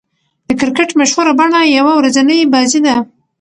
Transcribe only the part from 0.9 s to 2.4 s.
مشهوره بڼه يوه ورځنۍ